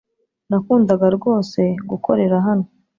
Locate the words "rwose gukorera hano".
1.17-2.65